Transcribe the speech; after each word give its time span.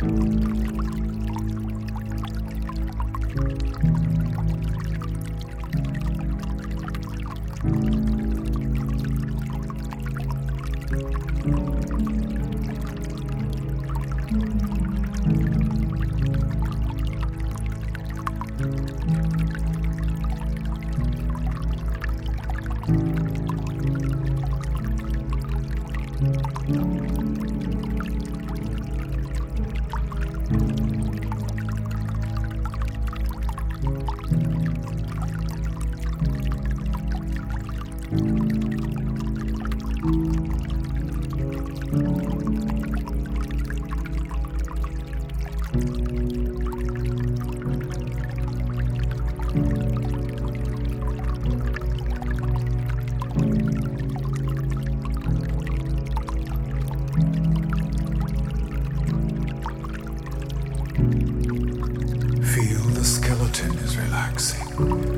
Feel 0.00 0.49
relaxing. 64.30 65.09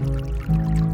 Música 0.00 0.89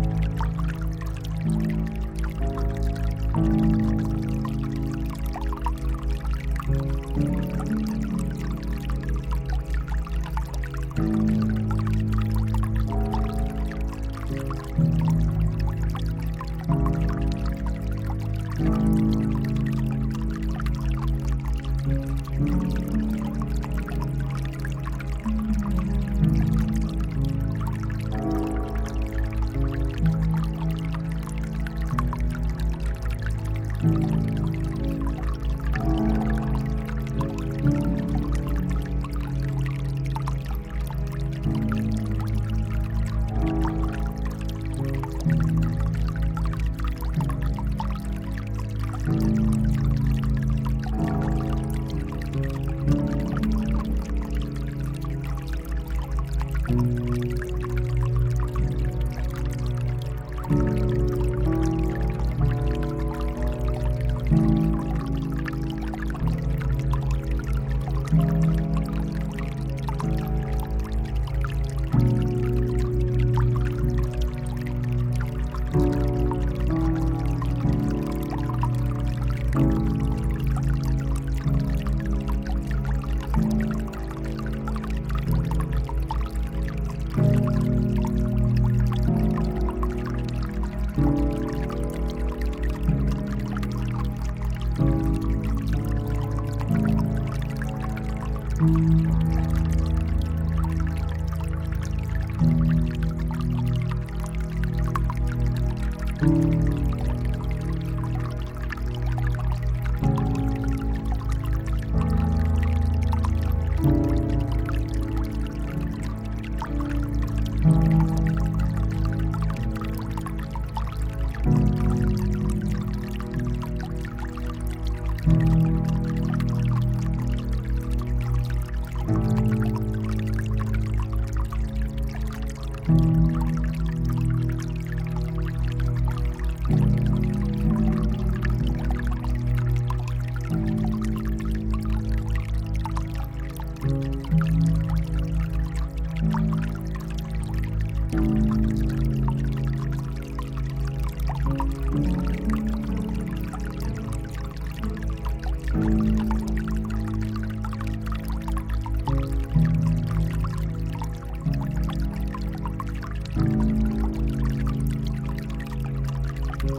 Feel 166.57 166.71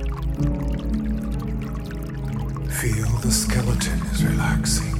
the 3.21 3.29
skeleton 3.31 4.01
is 4.07 4.25
relaxing. 4.25 4.97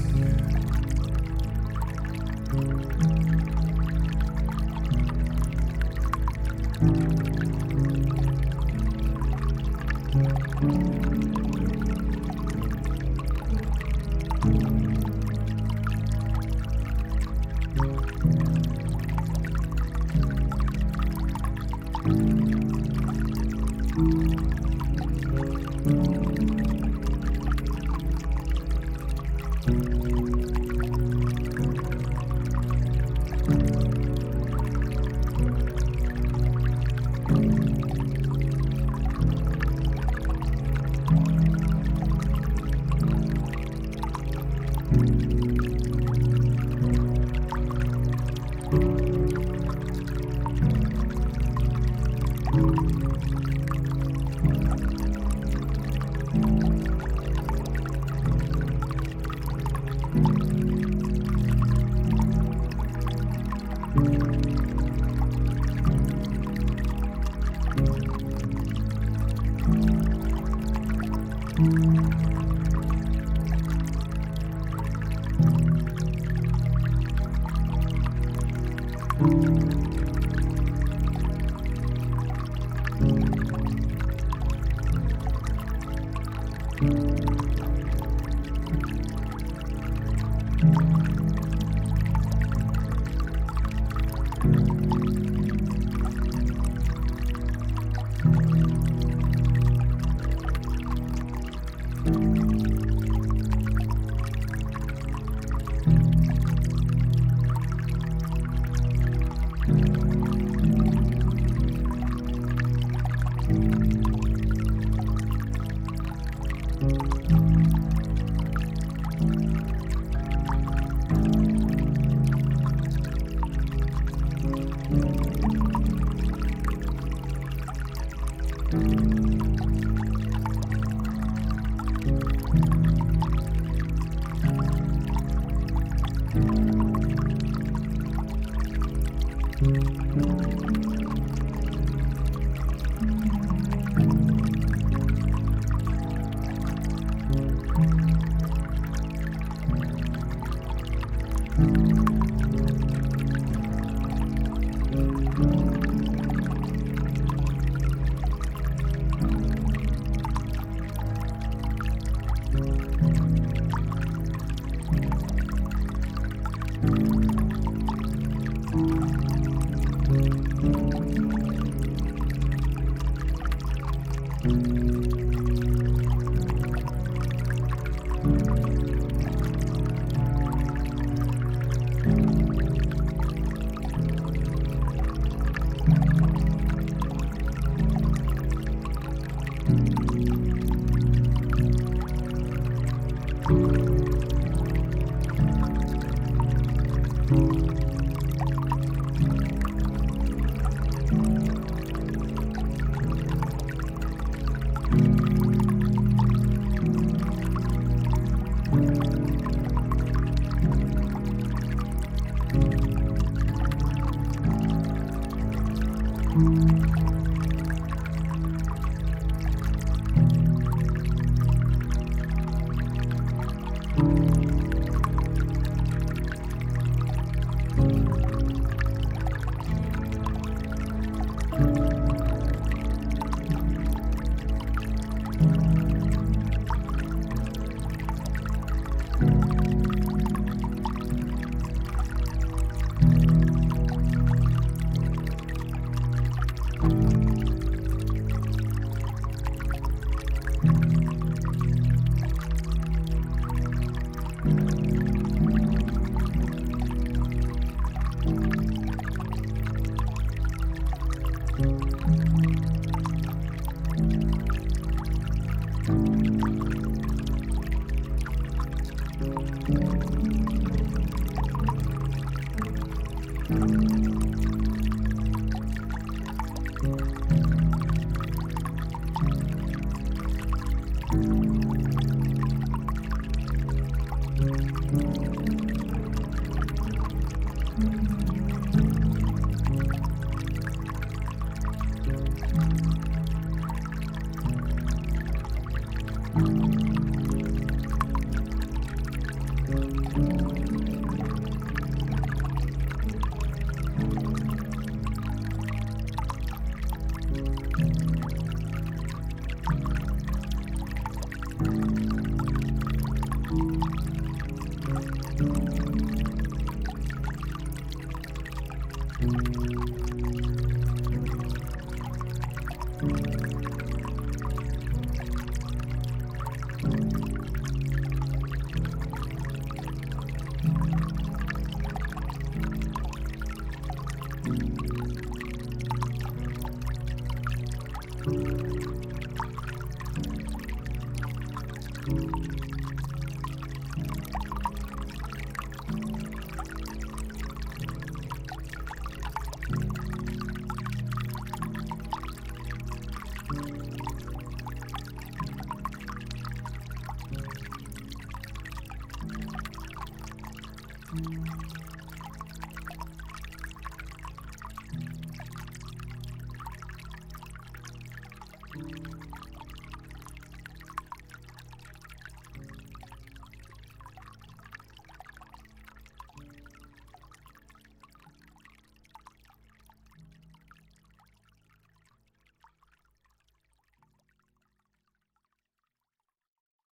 Thank 276.80 277.17